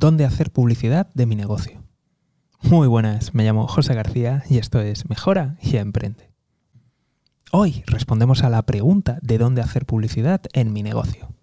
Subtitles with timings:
[0.00, 1.84] ¿Dónde hacer publicidad de mi negocio?
[2.62, 6.30] Muy buenas, me llamo José García y esto es Mejora y Emprende.
[7.52, 11.34] Hoy respondemos a la pregunta de dónde hacer publicidad en mi negocio.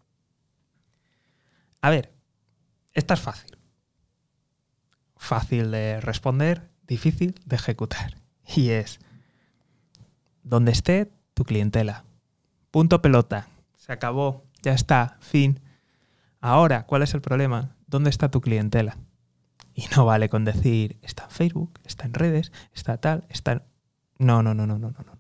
[1.81, 2.15] A ver,
[2.93, 3.59] esta es fácil.
[5.17, 8.17] Fácil de responder, difícil de ejecutar.
[8.55, 8.97] Y es
[10.41, 12.05] donde esté tu clientela.
[12.71, 13.49] Punto pelota.
[13.75, 14.45] Se acabó.
[14.63, 15.17] Ya está.
[15.19, 15.59] Fin.
[16.41, 17.76] Ahora, ¿cuál es el problema?
[17.87, 18.97] ¿Dónde está tu clientela?
[19.73, 23.63] Y no vale con decir, está en Facebook, está en redes, está tal, está.
[24.17, 25.17] No, no, no, no, no, no, no.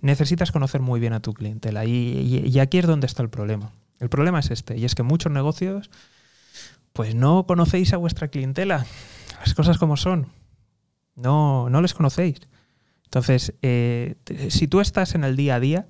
[0.00, 1.84] Necesitas conocer muy bien a tu clientela.
[1.84, 3.72] Y, aquí es donde está el problema.
[3.98, 5.90] El problema es este, y es que muchos negocios,
[6.92, 8.86] pues no conocéis a vuestra clientela.
[9.40, 10.28] Las cosas como son.
[11.14, 12.40] No, no les conocéis.
[13.04, 14.16] Entonces, eh,
[14.50, 15.86] si tú estás en el día a día,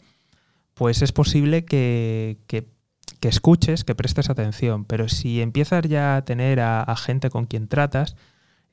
[0.75, 2.38] pues es posible que,
[3.28, 8.16] escuches, que prestes atención, pero si empiezas ya a tener a, gente con quien tratas,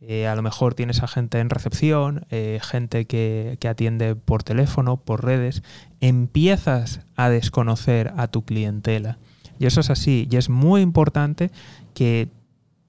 [0.02, 4.44] eh, a lo mejor tienes a gente en recepción, eh, gente que, que, atiende por
[4.44, 5.64] teléfono, por redes,
[6.02, 9.18] empiezas a desconocer a tu clientela.
[9.60, 11.52] Y eso es así, y es muy importante
[11.94, 12.30] que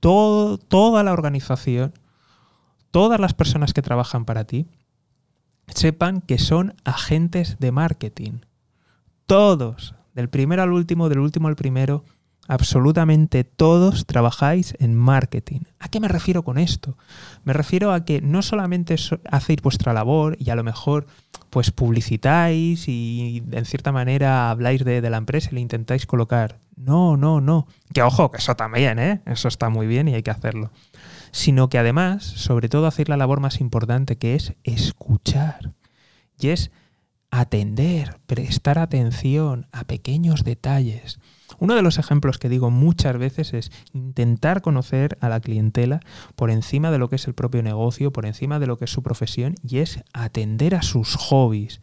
[0.01, 1.95] toda la organización,
[2.91, 4.67] todas las personas que trabajan para ti,
[5.69, 8.41] sepan que son agentes de marketing.
[9.27, 12.05] Todos, del primero al último, del último al primero,
[12.47, 15.61] absolutamente todos trabajáis en marketing.
[15.79, 16.97] ¿A qué me refiero con esto?
[17.43, 18.97] Me refiero a que no solamente
[19.31, 21.07] hacéis vuestra labor y a lo mejor
[21.51, 26.59] pues publicitáis y en cierta manera habláis de, la empresa y le intentáis colocar.
[26.77, 27.67] No, no, no.
[27.93, 29.23] Que ojo, que eso también, ¿eh?
[29.27, 30.71] Eso está muy bien y hay que hacerlo
[31.35, 35.73] sino que además, sobre todo, hacer la labor más importante que es escuchar.
[36.39, 36.71] Y es
[37.41, 41.19] atender, prestar atención a pequeños detalles.
[41.59, 45.99] Uno de los ejemplos que digo muchas veces es intentar conocer a la clientela
[46.37, 48.93] por encima de lo que es el propio negocio, por encima de lo que es
[48.93, 51.81] su profesión, y es atender a sus hobbies.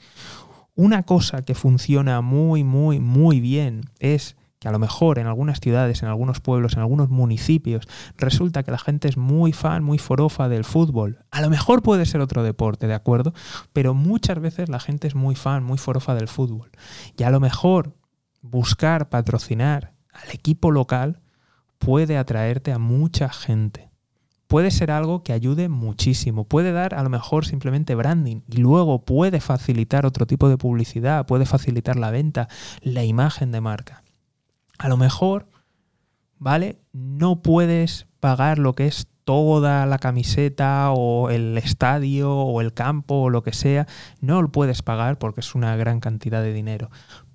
[0.75, 5.59] Una cosa que funciona muy, muy, muy bien es que a lo mejor en algunas
[5.59, 9.97] ciudades, en algunos pueblos, en algunos municipios, resulta que la gente es muy fan, muy
[9.97, 11.17] forofa del fútbol.
[11.31, 13.33] A lo mejor puede ser otro deporte, ¿de acuerdo?
[13.73, 16.69] Pero muchas veces la gente es muy fan, muy forofa del fútbol.
[17.17, 17.95] Y a lo mejor
[18.44, 21.21] buscar patrocinar al equipo local
[21.79, 23.89] puede atraerte a mucha gente.
[24.45, 26.44] Puede ser algo que ayude muchísimo.
[26.44, 31.25] Puede dar a lo mejor simplemente branding y luego puede facilitar otro tipo de publicidad,
[31.25, 32.47] puede facilitar la venta,
[32.83, 34.00] la imagen de marca
[34.81, 35.47] a lo mejor,
[36.40, 36.80] ¿vale?
[36.92, 43.22] No puedes pagar lo que es toda la camiseta o el estadio o el campo
[43.22, 43.86] o lo que sea,
[44.22, 46.90] no lo puedes pagar porque es una gran cantidad de dinero.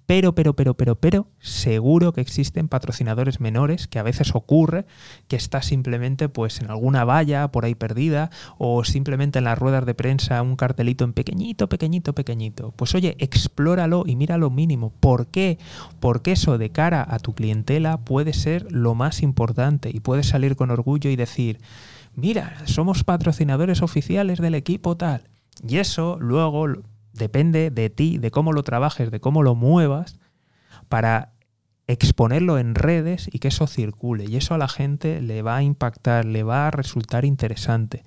[0.07, 4.87] Pero, pero, pero, pero, pero, seguro que existen patrocinadores menores, que a veces ocurre
[5.27, 9.85] que está simplemente pues en alguna valla por ahí perdida o simplemente en las ruedas
[9.85, 12.73] de prensa un cartelito en pequeñito, pequeñito, pequeñito.
[12.77, 14.93] Pues oye, explóralo y mira lo mínimo.
[15.01, 15.59] ¿Por qué?
[15.99, 20.55] Porque eso de cara a tu clientela puede ser lo más importante y puedes salir
[20.55, 21.59] con orgullo y decir,
[22.15, 25.23] mira, somos patrocinadores oficiales del equipo tal.
[25.67, 26.69] Y eso luego
[27.17, 30.19] depende de ti, de cómo lo trabajes, de cómo lo muevas,
[30.89, 31.33] para
[31.87, 34.25] exponerlo en redes y que eso circule.
[34.29, 38.05] Y eso a la gente le va a impactar, le va a resultar interesante.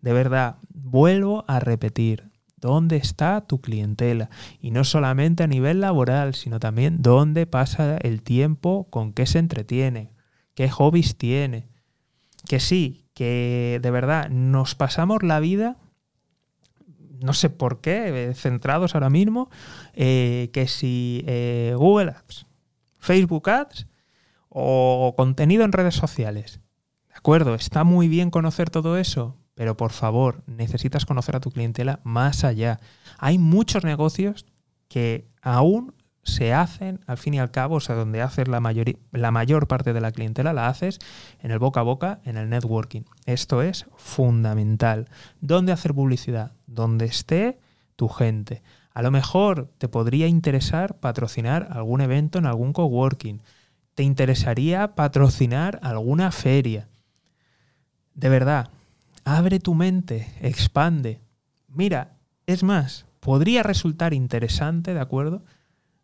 [0.00, 4.30] De verdad, vuelvo a repetir, ¿dónde está tu clientela?
[4.60, 9.38] Y no solamente a nivel laboral, sino también dónde pasa el tiempo, con qué se
[9.38, 10.12] entretiene,
[10.54, 11.68] qué hobbies tiene.
[12.48, 15.76] Que sí, que de verdad nos pasamos la vida
[17.20, 19.50] no sé por qué, eh, centrados ahora mismo,
[19.94, 22.46] eh, que si eh, Google Ads,
[22.98, 23.86] Facebook Ads
[24.48, 26.60] o contenido en redes sociales.
[27.08, 31.50] De acuerdo, está muy bien conocer todo eso, pero por favor, necesitas conocer a tu
[31.50, 32.80] clientela más allá.
[33.18, 34.46] Hay muchos negocios
[34.88, 38.60] que aún se hacen, al fin y al cabo, o sea, donde haces la,
[39.12, 40.98] la mayor parte de la clientela, la haces
[41.40, 43.02] en el boca a boca, en el networking.
[43.26, 45.08] Esto es fundamental.
[45.40, 46.52] ¿Dónde hacer publicidad?
[46.66, 47.58] Donde esté
[47.96, 48.62] tu gente.
[48.92, 53.40] A lo mejor te podría interesar patrocinar algún evento en algún coworking.
[53.94, 56.88] Te interesaría patrocinar alguna feria.
[58.14, 58.70] De verdad,
[59.24, 61.20] abre tu mente, expande.
[61.68, 62.16] Mira,
[62.46, 65.44] es más, podría resultar interesante, ¿de acuerdo?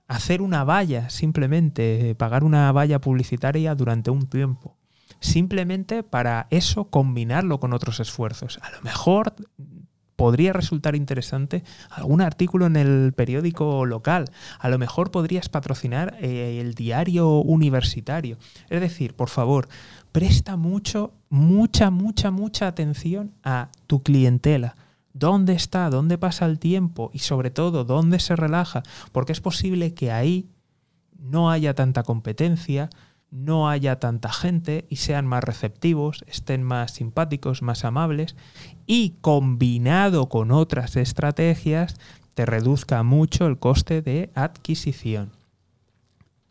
[0.08, 4.76] Hacer una valla, simplemente pagar una valla publicitaria durante un tiempo.
[5.20, 8.58] Simplemente para eso combinarlo con otros esfuerzos.
[8.62, 9.34] A lo mejor
[10.16, 14.30] podría resultar interesante algún artículo en el periódico local.
[14.58, 18.38] A lo mejor podrías patrocinar eh, el diario universitario.
[18.70, 19.68] Es decir, por favor,
[20.12, 24.74] presta mucho, mucha, mucha, mucha atención a tu clientela.
[25.18, 25.88] ¿Dónde está?
[25.88, 27.10] ¿Dónde pasa el tiempo?
[27.14, 28.82] Y sobre todo, ¿dónde se relaja?
[29.12, 30.50] Porque es posible que ahí
[31.18, 32.90] no haya tanta competencia,
[33.30, 38.36] no haya tanta gente y sean más receptivos, estén más simpáticos, más amables
[38.86, 41.94] y combinado con otras estrategias
[42.34, 45.32] te reduzca mucho el coste de adquisición.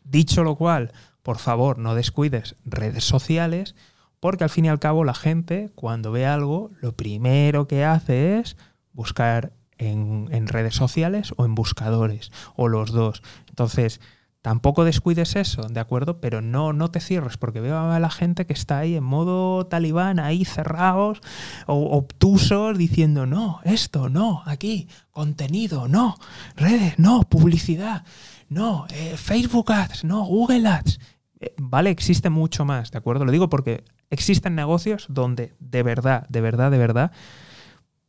[0.02, 0.90] Dicho lo cual,
[1.22, 3.76] por favor no descuides redes sociales
[4.26, 8.40] porque al fin y al cabo la gente cuando ve algo lo primero que hace
[8.40, 8.56] es
[8.92, 13.22] buscar en, en redes sociales o en buscadores o los dos.
[13.48, 14.00] Entonces,
[14.46, 16.20] Tampoco descuides eso, ¿de acuerdo?
[16.20, 19.66] Pero no, no te cierres, porque veo a la gente que está ahí en modo
[19.66, 21.20] talibán, ahí cerrados
[21.66, 26.14] o obtusos, diciendo, no, esto, no, aquí, contenido, no,
[26.54, 28.04] redes, no, publicidad,
[28.48, 31.00] no, eh, Facebook Ads, no, Google Ads.
[31.40, 33.24] Eh, vale, existe mucho más, ¿de acuerdo?
[33.24, 37.12] Lo digo porque existen negocios donde de verdad, de verdad, de verdad,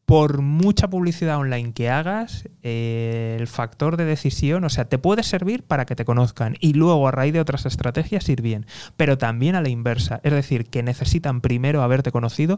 [0.08, 5.22] por mucha publicidad online que hagas, eh, el factor de decisión, o sea, te puede
[5.22, 8.66] servir para que te conozcan y luego a raíz de otras estrategias ir bien,
[8.96, 12.58] pero también a la inversa, es decir, que necesitan primero haberte conocido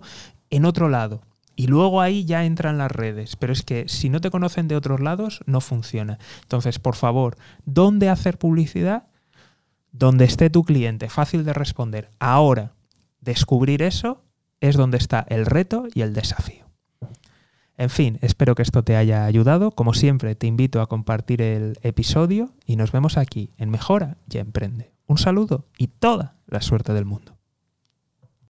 [0.52, 1.22] en otro lado.
[1.56, 3.36] Y luego ahí ya entran las redes.
[3.36, 6.18] Pero es que si no te conocen de otros lados, no funciona.
[6.44, 9.08] Entonces, por favor, ¿dónde hacer publicidad?
[9.92, 11.10] Donde esté tu cliente.
[11.10, 12.12] Fácil de responder.
[12.18, 12.72] Ahora,
[13.22, 14.24] descubrir eso
[14.60, 16.70] es donde está el reto y el desafío.
[17.78, 19.72] En fin, espero que esto te haya ayudado.
[19.72, 24.38] Como siempre, te invito a compartir el episodio y nos vemos aquí en Mejora y
[24.38, 24.92] Emprende.
[25.08, 27.39] Un saludo y toda la suerte del mundo.